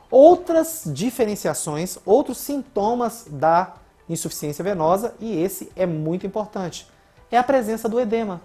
Outras 0.10 0.84
diferenciações, 0.88 2.00
outros 2.04 2.40
sintomas 2.40 3.28
da 3.30 3.74
insuficiência 4.10 4.64
venosa, 4.64 5.14
e 5.20 5.42
esse 5.42 5.72
é 5.76 5.86
muito 5.86 6.26
importante, 6.26 6.88
é 7.32 7.38
a 7.38 7.44
presença 7.44 7.88
do 7.88 8.00
edema. 8.00 8.42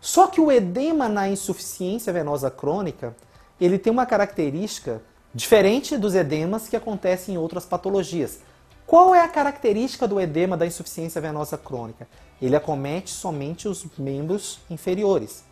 Só 0.00 0.26
que 0.26 0.40
o 0.40 0.52
edema 0.52 1.08
na 1.08 1.28
insuficiência 1.28 2.12
venosa 2.12 2.50
crônica, 2.50 3.16
ele 3.60 3.78
tem 3.78 3.92
uma 3.92 4.06
característica 4.06 5.02
diferente 5.34 5.96
dos 5.96 6.14
edemas 6.14 6.68
que 6.68 6.76
acontecem 6.76 7.34
em 7.34 7.38
outras 7.38 7.64
patologias. 7.64 8.40
Qual 8.86 9.14
é 9.14 9.22
a 9.22 9.28
característica 9.28 10.06
do 10.06 10.20
edema 10.20 10.56
da 10.56 10.66
insuficiência 10.66 11.20
venosa 11.20 11.56
crônica? 11.56 12.06
Ele 12.40 12.54
acomete 12.54 13.10
somente 13.10 13.66
os 13.66 13.86
membros 13.98 14.60
inferiores 14.68 15.42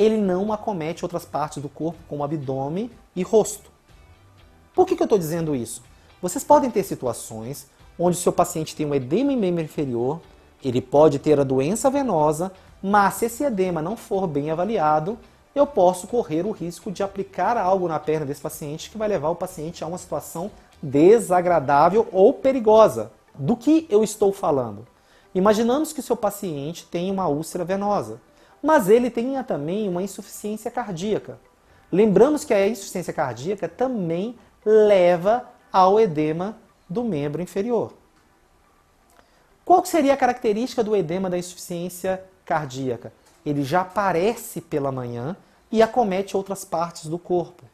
ele 0.00 0.16
não 0.16 0.50
acomete 0.50 1.04
outras 1.04 1.26
partes 1.26 1.62
do 1.62 1.68
corpo, 1.68 1.98
como 2.08 2.24
abdômen 2.24 2.90
e 3.14 3.22
rosto. 3.22 3.70
Por 4.74 4.86
que, 4.86 4.96
que 4.96 5.02
eu 5.02 5.04
estou 5.04 5.18
dizendo 5.18 5.54
isso? 5.54 5.82
Vocês 6.22 6.42
podem 6.42 6.70
ter 6.70 6.82
situações 6.84 7.66
onde 8.00 8.16
o 8.16 8.20
seu 8.20 8.32
paciente 8.32 8.74
tem 8.74 8.86
um 8.86 8.94
edema 8.94 9.32
em 9.32 9.36
membro 9.36 9.62
inferior, 9.62 10.20
ele 10.64 10.80
pode 10.80 11.18
ter 11.18 11.38
a 11.38 11.44
doença 11.44 11.90
venosa, 11.90 12.50
mas 12.82 13.14
se 13.14 13.26
esse 13.26 13.44
edema 13.44 13.82
não 13.82 13.96
for 13.96 14.26
bem 14.26 14.50
avaliado, 14.50 15.18
eu 15.54 15.66
posso 15.66 16.06
correr 16.06 16.46
o 16.46 16.50
risco 16.50 16.90
de 16.90 17.02
aplicar 17.02 17.56
algo 17.56 17.86
na 17.86 17.98
perna 17.98 18.24
desse 18.24 18.40
paciente 18.40 18.90
que 18.90 18.98
vai 18.98 19.08
levar 19.08 19.28
o 19.28 19.36
paciente 19.36 19.84
a 19.84 19.86
uma 19.86 19.98
situação 19.98 20.50
desagradável 20.82 22.08
ou 22.10 22.32
perigosa. 22.32 23.12
Do 23.34 23.54
que 23.56 23.86
eu 23.90 24.02
estou 24.02 24.32
falando? 24.32 24.86
Imaginamos 25.34 25.92
que 25.92 26.00
o 26.00 26.02
seu 26.02 26.16
paciente 26.16 26.86
tem 26.86 27.10
uma 27.10 27.28
úlcera 27.28 27.64
venosa 27.64 28.20
mas 28.62 28.88
ele 28.88 29.10
tenha 29.10 29.42
também 29.42 29.88
uma 29.88 30.02
insuficiência 30.02 30.70
cardíaca. 30.70 31.38
Lembramos 31.90 32.44
que 32.44 32.54
a 32.54 32.68
insuficiência 32.68 33.12
cardíaca 33.12 33.68
também 33.68 34.36
leva 34.64 35.44
ao 35.72 35.98
edema 35.98 36.56
do 36.90 37.04
membro 37.04 37.40
inferior. 37.40 37.94
Qual 39.64 39.84
seria 39.84 40.14
a 40.14 40.16
característica 40.16 40.82
do 40.82 40.96
edema 40.96 41.30
da 41.30 41.38
insuficiência 41.38 42.22
cardíaca? 42.44 43.12
Ele 43.46 43.62
já 43.62 43.82
aparece 43.82 44.60
pela 44.60 44.90
manhã 44.90 45.36
e 45.70 45.80
acomete 45.80 46.36
outras 46.36 46.64
partes 46.64 47.06
do 47.06 47.18
corpo. 47.18 47.64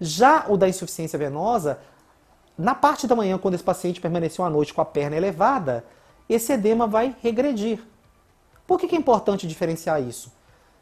Já 0.00 0.46
o 0.48 0.56
da 0.56 0.68
insuficiência 0.68 1.16
venosa, 1.16 1.78
na 2.58 2.74
parte 2.74 3.06
da 3.06 3.14
manhã, 3.14 3.38
quando 3.38 3.54
esse 3.54 3.62
paciente 3.62 4.00
permaneceu 4.00 4.44
à 4.44 4.50
noite 4.50 4.74
com 4.74 4.80
a 4.80 4.84
perna 4.84 5.16
elevada, 5.16 5.84
esse 6.28 6.52
edema 6.52 6.86
vai 6.86 7.14
regredir. 7.22 7.78
Por 8.66 8.78
que 8.78 8.94
é 8.94 8.98
importante 8.98 9.46
diferenciar 9.46 10.02
isso? 10.02 10.32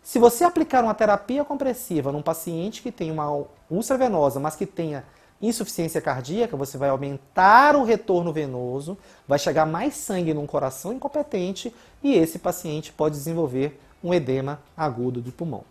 Se 0.03 0.19
você 0.19 0.45
aplicar 0.45 0.83
uma 0.83 0.95
terapia 0.95 1.45
compressiva 1.45 2.11
num 2.11 2.23
paciente 2.23 2.83
que 2.83 2.91
tem 2.91 3.11
uma 3.11 3.45
úlcera 3.71 3.99
venosa, 3.99 4.41
mas 4.41 4.57
que 4.57 4.67
tenha 4.67 5.05
insuficiência 5.43 6.01
cardíaca, 6.01 6.57
você 6.57 6.79
vai 6.79 6.89
aumentar 6.89 7.75
o 7.75 7.83
retorno 7.83 8.33
venoso, 8.33 8.97
vai 9.27 9.39
chegar 9.39 9.67
mais 9.67 9.97
sangue 9.97 10.33
num 10.33 10.47
coração 10.47 10.93
incompetente 10.93 11.75
e 12.03 12.15
esse 12.15 12.39
paciente 12.39 12.93
pode 12.93 13.17
desenvolver 13.17 13.81
um 14.03 14.15
edema 14.15 14.61
agudo 14.77 15.21
do 15.21 15.33
pulmão. 15.33 15.65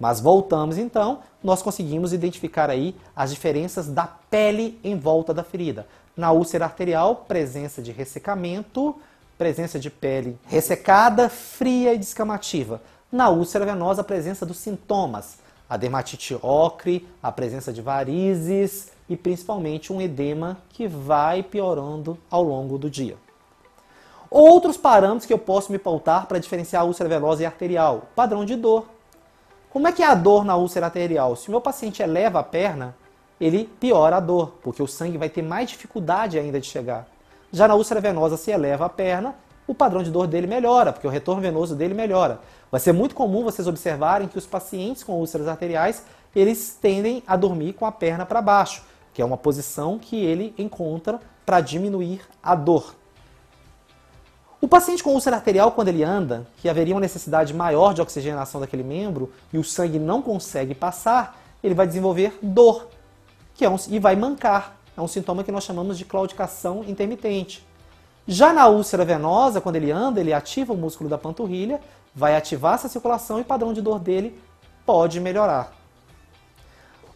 Mas 0.00 0.18
voltamos 0.18 0.78
então, 0.78 1.20
nós 1.44 1.62
conseguimos 1.62 2.12
identificar 2.12 2.70
aí 2.70 2.96
as 3.14 3.30
diferenças 3.30 3.86
da 3.86 4.06
pele 4.06 4.80
em 4.82 4.98
volta 4.98 5.32
da 5.32 5.44
ferida. 5.44 5.86
Na 6.16 6.32
úlcera 6.32 6.64
arterial, 6.64 7.24
presença 7.28 7.80
de 7.80 7.92
ressecamento, 7.92 8.96
presença 9.38 9.78
de 9.78 9.90
pele 9.90 10.38
ressecada, 10.46 11.28
fria 11.28 11.94
e 11.94 11.98
descamativa. 11.98 12.82
Na 13.10 13.28
úlcera 13.28 13.64
venosa, 13.66 14.00
a 14.00 14.04
presença 14.04 14.44
dos 14.46 14.56
sintomas, 14.56 15.38
a 15.72 15.76
dermatite 15.78 16.38
ocre, 16.42 17.08
a 17.22 17.32
presença 17.32 17.72
de 17.72 17.80
varizes 17.80 18.92
e 19.08 19.16
principalmente 19.16 19.90
um 19.90 20.02
edema 20.02 20.58
que 20.68 20.86
vai 20.86 21.42
piorando 21.42 22.18
ao 22.30 22.42
longo 22.42 22.76
do 22.76 22.90
dia. 22.90 23.16
Outros 24.30 24.76
parâmetros 24.76 25.24
que 25.24 25.32
eu 25.32 25.38
posso 25.38 25.72
me 25.72 25.78
pautar 25.78 26.26
para 26.26 26.38
diferenciar 26.38 26.82
a 26.82 26.84
úlcera 26.84 27.08
venosa 27.08 27.42
e 27.42 27.46
arterial. 27.46 28.02
Padrão 28.14 28.44
de 28.44 28.54
dor. 28.54 28.84
Como 29.70 29.88
é 29.88 29.92
que 29.92 30.02
é 30.02 30.06
a 30.06 30.14
dor 30.14 30.44
na 30.44 30.56
úlcera 30.56 30.86
arterial? 30.86 31.36
Se 31.36 31.48
o 31.48 31.52
meu 31.52 31.60
paciente 31.62 32.02
eleva 32.02 32.40
a 32.40 32.44
perna, 32.44 32.94
ele 33.40 33.64
piora 33.64 34.16
a 34.16 34.20
dor, 34.20 34.52
porque 34.62 34.82
o 34.82 34.86
sangue 34.86 35.16
vai 35.16 35.30
ter 35.30 35.40
mais 35.40 35.70
dificuldade 35.70 36.38
ainda 36.38 36.60
de 36.60 36.66
chegar. 36.66 37.08
Já 37.50 37.66
na 37.66 37.74
úlcera 37.74 37.98
venosa, 37.98 38.36
se 38.36 38.50
eleva 38.50 38.84
a 38.84 38.90
perna, 38.90 39.34
o 39.66 39.74
padrão 39.74 40.02
de 40.02 40.10
dor 40.10 40.26
dele 40.26 40.46
melhora, 40.46 40.92
porque 40.92 41.06
o 41.06 41.10
retorno 41.10 41.40
venoso 41.40 41.74
dele 41.74 41.94
melhora. 41.94 42.40
Vai 42.70 42.80
ser 42.80 42.92
muito 42.92 43.14
comum 43.14 43.44
vocês 43.44 43.68
observarem 43.68 44.28
que 44.28 44.38
os 44.38 44.46
pacientes 44.46 45.04
com 45.04 45.14
úlceras 45.14 45.46
arteriais, 45.46 46.04
eles 46.34 46.76
tendem 46.80 47.22
a 47.26 47.36
dormir 47.36 47.74
com 47.74 47.86
a 47.86 47.92
perna 47.92 48.24
para 48.26 48.42
baixo. 48.42 48.82
que 49.14 49.20
é 49.20 49.24
uma 49.24 49.36
posição 49.36 49.98
que 49.98 50.16
ele 50.16 50.54
encontra 50.56 51.20
para 51.44 51.60
diminuir 51.60 52.22
a 52.42 52.54
dor. 52.54 52.94
O 54.58 54.68
paciente 54.68 55.02
com 55.02 55.10
úlcera 55.10 55.36
arterial, 55.36 55.72
quando 55.72 55.88
ele 55.88 56.02
anda, 56.02 56.46
que 56.56 56.68
haveria 56.68 56.94
uma 56.94 57.00
necessidade 57.00 57.52
maior 57.52 57.92
de 57.92 58.00
oxigenação 58.00 58.60
daquele 58.60 58.84
membro 58.84 59.30
e 59.52 59.58
o 59.58 59.64
sangue 59.64 59.98
não 59.98 60.22
consegue 60.22 60.74
passar, 60.74 61.36
ele 61.62 61.74
vai 61.74 61.86
desenvolver 61.86 62.38
dor, 62.40 62.88
que 63.54 63.64
é 63.64 63.68
um, 63.68 63.76
e 63.88 63.98
vai 63.98 64.16
mancar. 64.16 64.76
É 64.96 65.00
um 65.00 65.08
sintoma 65.08 65.42
que 65.42 65.50
nós 65.50 65.64
chamamos 65.64 65.98
de 65.98 66.04
claudicação 66.04 66.84
intermitente. 66.86 67.66
Já 68.26 68.52
na 68.52 68.68
úlcera 68.68 69.04
venosa, 69.04 69.60
quando 69.60 69.76
ele 69.76 69.90
anda, 69.90 70.20
ele 70.20 70.32
ativa 70.32 70.72
o 70.72 70.76
músculo 70.76 71.10
da 71.10 71.18
panturrilha, 71.18 71.80
vai 72.14 72.36
ativar 72.36 72.74
essa 72.74 72.88
circulação 72.88 73.38
e 73.38 73.42
o 73.42 73.44
padrão 73.44 73.72
de 73.72 73.80
dor 73.80 73.98
dele 73.98 74.38
pode 74.86 75.18
melhorar. 75.20 75.72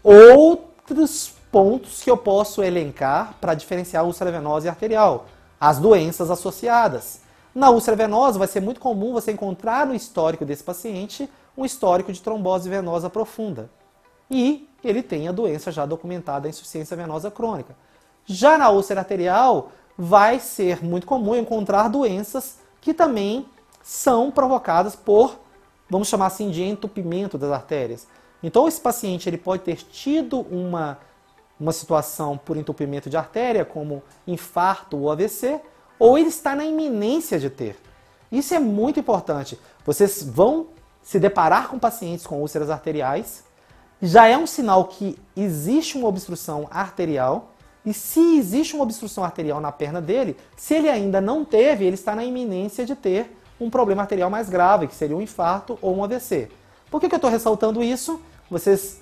Outros 0.03 1.33
pontos 1.51 2.03
que 2.03 2.11
eu 2.11 2.17
posso 2.17 2.63
elencar 2.63 3.35
para 3.41 3.55
diferenciar 3.55 4.03
a 4.03 4.07
úlcera 4.07 4.31
venosa 4.31 4.67
e 4.67 4.69
arterial. 4.69 5.27
As 5.61 5.79
doenças 5.79 6.31
associadas. 6.31 7.21
Na 7.55 7.71
úlcera 7.71 7.97
venosa, 7.97 8.39
vai 8.39 8.49
ser 8.49 8.61
muito 8.61 8.81
comum 8.81 9.13
você 9.13 9.33
encontrar 9.33 9.87
no 9.87 9.95
histórico 9.95 10.45
desse 10.45 10.63
paciente 10.63 11.31
um 11.57 11.65
histórico 11.65 12.13
de 12.13 12.21
trombose 12.21 12.69
venosa 12.69 13.09
profunda. 13.09 13.71
E 14.31 14.69
ele 14.85 15.03
tem 15.03 15.29
a 15.29 15.33
doença 15.33 15.73
já 15.73 15.87
documentada, 15.87 16.47
a 16.47 16.51
insuficiência 16.51 16.97
venosa 16.97 17.31
crônica. 17.31 17.75
Já 18.27 18.59
na 18.59 18.69
úlcera 18.69 19.01
arterial, 19.01 19.71
vai 19.97 20.39
ser 20.41 20.85
muito 20.85 21.07
comum 21.07 21.35
encontrar 21.35 21.89
doenças 21.89 22.59
que 22.81 22.93
também 22.93 23.47
são 23.83 24.31
provocadas 24.31 24.95
por, 24.95 25.39
vamos 25.89 26.09
chamar 26.09 26.27
assim, 26.27 26.51
de 26.51 26.63
entupimento 26.63 27.39
das 27.39 27.51
artérias. 27.51 28.07
Então, 28.43 28.69
esse 28.69 28.81
paciente 28.81 29.29
ele 29.29 29.39
pode 29.39 29.63
ter 29.63 29.77
tido 29.77 30.41
uma, 30.51 30.99
uma 31.59 31.73
situação 31.73 32.37
por 32.37 32.57
entupimento 32.57 33.09
de 33.09 33.17
artéria, 33.17 33.65
como 33.65 34.03
infarto 34.27 34.99
ou 34.99 35.11
AVC, 35.11 35.61
ou 35.99 36.19
ele 36.19 36.29
está 36.29 36.55
na 36.55 36.65
iminência 36.65 37.39
de 37.39 37.49
ter. 37.49 37.77
Isso 38.31 38.55
é 38.55 38.59
muito 38.59 39.01
importante. 39.01 39.59
Vocês 39.85 40.23
vão 40.23 40.67
se 41.03 41.19
deparar 41.19 41.69
com 41.69 41.79
pacientes 41.79 42.27
com 42.27 42.41
úlceras 42.41 42.69
arteriais, 42.69 43.45
já 44.03 44.27
é 44.27 44.37
um 44.37 44.47
sinal 44.47 44.85
que 44.85 45.19
existe 45.37 45.97
uma 45.97 46.09
obstrução 46.09 46.69
arterial, 46.71 47.53
e 47.87 47.95
se 47.95 48.37
existe 48.37 48.75
uma 48.75 48.83
obstrução 48.83 49.23
arterial 49.23 49.61
na 49.61 49.71
perna 49.71 50.03
dele, 50.03 50.37
se 50.57 50.75
ele 50.75 50.89
ainda 50.89 51.21
não 51.21 51.45
teve, 51.45 51.85
ele 51.85 51.95
está 51.95 52.17
na 52.17 52.25
iminência 52.25 52.85
de 52.85 52.97
ter 52.97 53.39
um 53.61 53.71
problema 53.71 54.03
arterial 54.03 54.29
mais 54.29 54.51
grave, 54.51 54.89
que 54.89 54.95
seria 54.95 55.17
um 55.17 55.23
infarto 55.23 55.79
ou 55.81 55.97
um 55.97 56.03
AVC. 56.03 56.51
Por 56.91 57.01
que, 57.01 57.09
que 57.09 57.15
eu 57.15 57.19
estou 57.19 57.31
ressaltando 57.31 57.83
isso? 57.85 58.21
Vocês, 58.51 59.01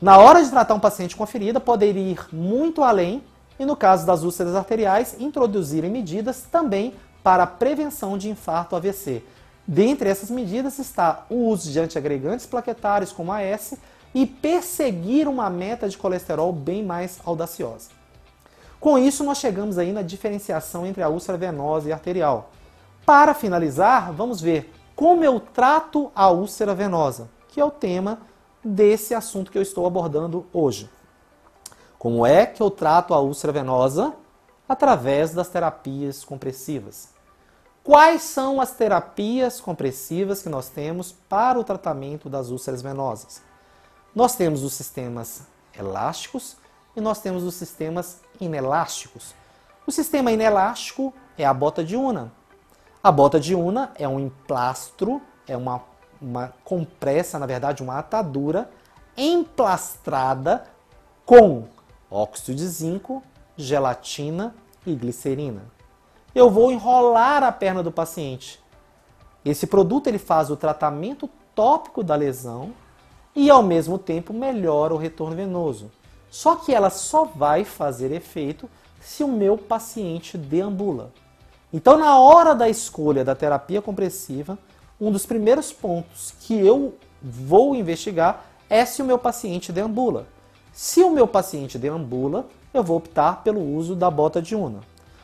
na 0.00 0.16
hora 0.16 0.42
de 0.42 0.50
tratar 0.50 0.74
um 0.74 0.80
paciente 0.80 1.14
com 1.14 1.26
ferida, 1.26 1.60
podem 1.60 1.94
ir 1.94 2.26
muito 2.32 2.82
além 2.82 3.22
e, 3.58 3.66
no 3.66 3.76
caso 3.76 4.06
das 4.06 4.22
úlceras 4.22 4.54
arteriais, 4.54 5.16
introduzirem 5.20 5.90
medidas 5.90 6.42
também 6.50 6.94
para 7.22 7.42
a 7.42 7.46
prevenção 7.46 8.16
de 8.16 8.30
infarto 8.30 8.74
AVC. 8.76 9.22
Dentre 9.66 10.08
essas 10.08 10.30
medidas 10.30 10.78
está 10.78 11.26
o 11.28 11.48
uso 11.48 11.70
de 11.70 11.78
antiagregantes 11.78 12.46
plaquetários 12.46 13.12
como 13.12 13.32
a 13.32 13.42
S 13.42 13.78
e 14.14 14.24
perseguir 14.24 15.28
uma 15.28 15.50
meta 15.50 15.88
de 15.88 15.98
colesterol 15.98 16.52
bem 16.52 16.82
mais 16.84 17.18
audaciosa. 17.24 17.95
Com 18.80 18.98
isso, 18.98 19.24
nós 19.24 19.38
chegamos 19.38 19.78
aí 19.78 19.92
na 19.92 20.02
diferenciação 20.02 20.86
entre 20.86 21.02
a 21.02 21.08
úlcera 21.08 21.38
venosa 21.38 21.88
e 21.88 21.92
arterial. 21.92 22.50
Para 23.04 23.34
finalizar, 23.34 24.12
vamos 24.12 24.40
ver 24.40 24.72
como 24.94 25.24
eu 25.24 25.38
trato 25.38 26.10
a 26.14 26.30
úlcera 26.30 26.74
venosa, 26.74 27.28
que 27.48 27.60
é 27.60 27.64
o 27.64 27.70
tema 27.70 28.20
desse 28.64 29.14
assunto 29.14 29.50
que 29.50 29.58
eu 29.58 29.62
estou 29.62 29.86
abordando 29.86 30.46
hoje. 30.52 30.90
Como 31.98 32.26
é 32.26 32.44
que 32.46 32.62
eu 32.62 32.70
trato 32.70 33.14
a 33.14 33.20
úlcera 33.20 33.52
venosa? 33.52 34.14
Através 34.68 35.32
das 35.32 35.48
terapias 35.48 36.24
compressivas. 36.24 37.08
Quais 37.84 38.22
são 38.22 38.60
as 38.60 38.72
terapias 38.72 39.60
compressivas 39.60 40.42
que 40.42 40.48
nós 40.48 40.68
temos 40.68 41.12
para 41.12 41.58
o 41.58 41.62
tratamento 41.62 42.28
das 42.28 42.50
úlceras 42.50 42.82
venosas? 42.82 43.40
Nós 44.12 44.34
temos 44.34 44.64
os 44.64 44.72
sistemas 44.72 45.42
elásticos 45.78 46.56
e 46.96 47.00
nós 47.00 47.20
temos 47.20 47.44
os 47.44 47.54
sistemas 47.54 48.20
inelásticos. 48.40 49.34
O 49.86 49.92
sistema 49.92 50.32
inelástico 50.32 51.12
é 51.38 51.44
a 51.44 51.54
bota 51.54 51.84
de 51.84 51.96
una. 51.96 52.32
A 53.02 53.12
bota 53.12 53.38
de 53.38 53.54
una 53.54 53.92
é 53.96 54.08
um 54.08 54.18
emplastro, 54.18 55.22
é 55.46 55.56
uma, 55.56 55.82
uma 56.20 56.52
compressa, 56.64 57.38
na 57.38 57.46
verdade, 57.46 57.82
uma 57.82 57.98
atadura 57.98 58.68
emplastrada 59.16 60.64
com 61.24 61.64
óxido 62.10 62.56
de 62.56 62.66
zinco, 62.66 63.22
gelatina 63.56 64.54
e 64.86 64.94
glicerina. 64.94 65.62
Eu 66.34 66.50
vou 66.50 66.70
enrolar 66.70 67.42
a 67.42 67.50
perna 67.50 67.82
do 67.82 67.90
paciente. 67.90 68.62
Esse 69.44 69.66
produto 69.66 70.08
ele 70.08 70.18
faz 70.18 70.50
o 70.50 70.56
tratamento 70.56 71.30
tópico 71.54 72.02
da 72.02 72.14
lesão 72.14 72.72
e 73.34 73.48
ao 73.50 73.62
mesmo 73.62 73.98
tempo 73.98 74.32
melhora 74.32 74.92
o 74.92 74.98
retorno 74.98 75.36
venoso. 75.36 75.90
Só 76.30 76.56
que 76.56 76.74
ela 76.74 76.90
só 76.90 77.24
vai 77.24 77.64
fazer 77.64 78.12
efeito 78.12 78.68
se 79.00 79.22
o 79.22 79.28
meu 79.28 79.56
paciente 79.56 80.36
deambula. 80.36 81.12
Então, 81.72 81.98
na 81.98 82.18
hora 82.18 82.54
da 82.54 82.68
escolha 82.68 83.24
da 83.24 83.34
terapia 83.34 83.82
compressiva, 83.82 84.58
um 85.00 85.10
dos 85.10 85.26
primeiros 85.26 85.72
pontos 85.72 86.34
que 86.40 86.54
eu 86.54 86.94
vou 87.22 87.74
investigar 87.74 88.44
é 88.68 88.84
se 88.84 89.02
o 89.02 89.04
meu 89.04 89.18
paciente 89.18 89.72
deambula. 89.72 90.26
Se 90.72 91.02
o 91.02 91.10
meu 91.10 91.26
paciente 91.26 91.78
deambula, 91.78 92.46
eu 92.72 92.82
vou 92.82 92.96
optar 92.96 93.42
pelo 93.42 93.60
uso 93.60 93.94
da 93.94 94.10
bota 94.10 94.42
de 94.42 94.54
una. 94.54 94.80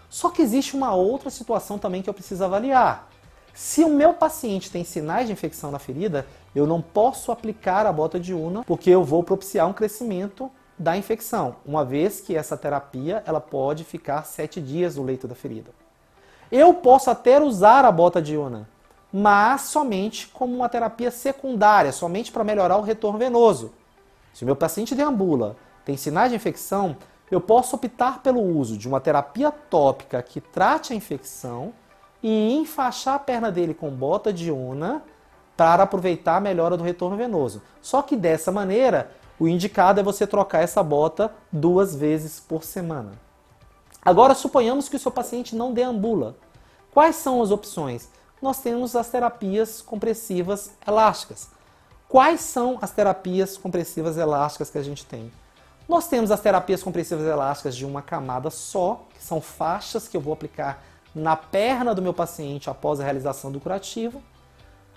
Só 0.09 0.31
que 0.31 0.43
existe 0.43 0.77
uma 0.77 0.95
outra 0.95 1.31
situação 1.31 1.79
também 1.79 2.03
que 2.03 2.09
eu 2.09 2.15
preciso 2.15 2.45
avaliar. 2.45 3.11
Se 3.55 3.85
o 3.85 3.89
meu 3.89 4.15
paciente 4.15 4.71
tem 4.71 4.85
sinais 4.85 5.27
de 5.27 5.33
infecção 5.33 5.71
na 5.71 5.79
ferida, 5.79 6.27
eu 6.55 6.67
não 6.67 6.81
posso 6.81 7.31
aplicar 7.31 7.87
a 7.87 7.93
bota 7.93 8.19
de 8.19 8.33
una 8.33 8.63
porque 8.65 8.91
eu 8.91 9.05
vou 9.05 9.23
propiciar 9.23 9.69
um 9.69 9.73
crescimento 9.73 10.51
da 10.79 10.97
infecção, 10.97 11.57
uma 11.65 11.85
vez 11.85 12.21
que 12.21 12.37
essa 12.37 12.57
terapia 12.57 13.23
ela 13.27 13.41
pode 13.41 13.85
ficar 13.85 14.25
sete 14.25 14.61
dias 14.61 14.97
no 14.97 15.03
leito 15.03 15.29
da 15.29 15.35
ferida. 15.35 15.71
Eu 16.51 16.75
posso 16.75 17.11
até 17.11 17.41
usar 17.41 17.85
a 17.85 17.93
bota 17.93 18.21
de 18.21 18.37
una, 18.37 18.69
mas 19.13 19.63
somente 19.63 20.29
como 20.29 20.55
uma 20.55 20.69
terapia 20.69 21.11
secundária, 21.11 21.93
somente 21.93 22.33
para 22.33 22.45
melhorar 22.45 22.77
o 22.79 22.83
retorno 22.83 23.19
venoso. 23.19 23.73
Se 24.33 24.43
o 24.43 24.47
meu 24.47 24.57
paciente 24.57 24.95
deambula, 24.95 25.57
tem 25.85 25.97
sinais 25.97 26.31
de 26.31 26.37
infecção, 26.37 26.97
eu 27.31 27.41
posso 27.41 27.77
optar 27.77 28.23
pelo 28.23 28.41
uso 28.41 28.77
de 28.77 28.87
uma 28.87 29.01
terapia 29.01 29.51
tópica 29.51 30.23
que 30.23 30.41
trate 30.41 30.93
a 30.93 30.97
infecção 30.97 31.73
e 32.23 32.55
enfaixar 32.55 33.15
a 33.15 33.19
perna 33.19 33.51
dele 33.51 33.75
com 33.75 33.91
bota 33.91 34.33
de 34.33 34.51
una 34.51 35.03
para 35.57 35.83
aproveitar 35.83 36.37
a 36.37 36.41
melhora 36.41 36.77
do 36.77 36.85
retorno 36.85 37.17
venoso. 37.17 37.63
Só 37.81 38.03
que 38.03 38.17
dessa 38.17 38.53
maneira, 38.53 39.11
o 39.39 39.49
indicado 39.49 40.01
é 40.01 40.03
você 40.03 40.27
trocar 40.27 40.63
essa 40.63 40.83
bota 40.83 41.33
duas 41.51 41.95
vezes 41.95 42.41
por 42.41 42.65
semana. 42.65 43.13
Agora, 44.05 44.35
suponhamos 44.35 44.89
que 44.89 44.97
o 44.97 44.99
seu 44.99 45.11
paciente 45.11 45.55
não 45.55 45.73
deambula. 45.73 46.37
Quais 46.93 47.17
são 47.17 47.41
as 47.41 47.51
opções? 47.51 48.09
Nós 48.41 48.61
temos 48.61 48.97
as 48.97 49.09
terapias 49.09 49.81
compressivas 49.81 50.73
elásticas. 50.87 51.49
Quais 52.09 52.41
são 52.41 52.79
as 52.83 52.91
terapias 52.91 53.57
compressivas 53.57 54.19
elásticas 54.19 54.69
que 54.69 54.79
a 54.79 54.83
gente 54.83 55.07
tem? 55.07 55.33
Nós 55.89 56.09
temos 56.09 56.31
as 56.31 56.41
terapias 56.41 56.83
compressivas 56.83 57.27
elásticas 57.27 57.77
de 57.77 57.87
uma 57.87 58.03
camada 58.03 58.51
só, 58.51 59.05
que 59.15 59.23
são 59.23 59.41
faixas 59.41 60.09
que 60.09 60.17
eu 60.17 60.21
vou 60.21 60.33
aplicar 60.33 60.83
na 61.15 61.37
perna 61.37 61.95
do 61.95 62.03
meu 62.03 62.13
paciente 62.13 62.69
após 62.69 63.01
a 63.01 63.05
realização 63.05 63.53
do 63.53 63.61
curativo. 63.61 64.23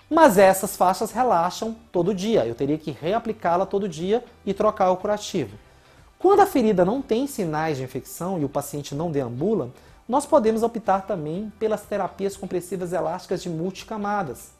Mas 0.08 0.38
essas 0.38 0.76
faixas 0.76 1.10
relaxam 1.10 1.76
todo 1.90 2.14
dia. 2.14 2.46
Eu 2.46 2.54
teria 2.54 2.78
que 2.78 2.90
reaplicá-la 2.90 3.66
todo 3.66 3.88
dia 3.88 4.24
e 4.44 4.54
trocar 4.54 4.90
o 4.90 4.96
curativo. 4.96 5.56
Quando 6.18 6.40
a 6.40 6.46
ferida 6.46 6.84
não 6.84 7.02
tem 7.02 7.26
sinais 7.26 7.76
de 7.76 7.82
infecção 7.82 8.38
e 8.38 8.44
o 8.44 8.48
paciente 8.48 8.94
não 8.94 9.10
deambula, 9.10 9.70
nós 10.08 10.24
podemos 10.24 10.62
optar 10.62 11.02
também 11.02 11.52
pelas 11.58 11.82
terapias 11.82 12.36
compressivas 12.36 12.92
elásticas 12.92 13.42
de 13.42 13.50
multicamadas. 13.50 14.52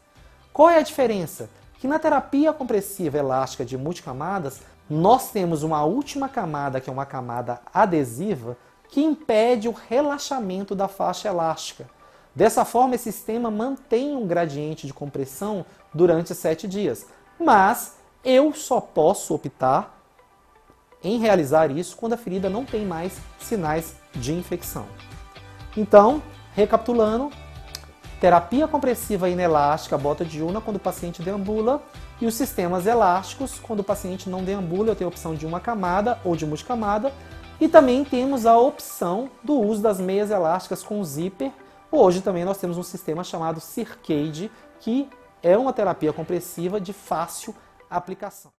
Qual 0.51 0.69
é 0.69 0.77
a 0.77 0.83
diferença? 0.83 1.49
que 1.79 1.87
na 1.87 1.99
terapia 1.99 2.51
compressiva 2.51 3.17
elástica 3.17 3.63
de 3.63 3.77
multicamadas, 3.77 4.61
nós 4.89 5.31
temos 5.31 5.63
uma 5.63 5.83
última 5.83 6.27
camada, 6.27 6.81
que 6.81 6.89
é 6.89 6.93
uma 6.93 7.05
camada 7.05 7.59
adesiva, 7.73 8.57
que 8.89 9.01
impede 9.01 9.67
o 9.67 9.75
relaxamento 9.87 10.73
da 10.73 10.87
faixa 10.87 11.27
elástica. 11.27 11.85
Dessa 12.37 12.63
forma, 12.63 12.93
esse 12.93 13.11
sistema 13.11 13.49
mantém 13.49 14.15
um 14.15 14.27
gradiente 14.27 14.85
de 14.85 14.93
compressão 14.93 15.65
durante 15.91 16.35
sete 16.35 16.67
dias. 16.67 17.07
Mas 17.39 17.95
eu 18.23 18.53
só 18.53 18.79
posso 18.79 19.33
optar 19.33 19.99
em 21.03 21.17
realizar 21.17 21.71
isso 21.71 21.97
quando 21.97 22.13
a 22.13 22.17
ferida 22.17 22.47
não 22.47 22.63
tem 22.63 22.85
mais 22.85 23.17
sinais 23.39 23.95
de 24.13 24.35
infecção. 24.35 24.85
Então, 25.75 26.21
recapitulando, 26.53 27.31
terapia 28.21 28.67
compressiva 28.67 29.27
inelástica, 29.27 29.97
bota 29.97 30.23
de 30.23 30.43
una 30.43 30.61
quando 30.61 30.75
o 30.75 30.79
paciente 30.79 31.23
deambula, 31.23 31.81
e 32.21 32.27
os 32.27 32.35
sistemas 32.35 32.85
elásticos, 32.85 33.57
quando 33.57 33.79
o 33.79 33.83
paciente 33.83 34.29
não 34.29 34.43
deambula, 34.43 34.91
eu 34.91 34.95
tenho 34.95 35.07
a 35.07 35.11
opção 35.11 35.33
de 35.33 35.47
uma 35.47 35.59
camada 35.59 36.19
ou 36.23 36.35
de 36.35 36.45
multicamada, 36.45 37.11
E 37.59 37.67
também 37.67 38.03
temos 38.03 38.45
a 38.45 38.57
opção 38.57 39.29
do 39.43 39.59
uso 39.59 39.81
das 39.81 39.99
meias 39.99 40.29
elásticas 40.29 40.83
com 40.83 41.03
zíper. 41.03 41.51
Hoje 41.91 42.21
também 42.21 42.43
nós 42.43 42.57
temos 42.57 42.77
um 42.77 42.83
sistema 42.83 43.23
chamado 43.23 43.61
Circade, 43.61 44.51
que 44.79 45.09
é 45.41 45.57
uma 45.57 45.71
terapia 45.71 46.11
compressiva 46.11 46.81
de 46.81 46.91
fácil 46.91 47.55
aplicação. 47.89 48.56